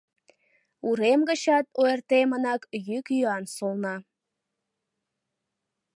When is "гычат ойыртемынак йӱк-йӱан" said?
1.29-3.43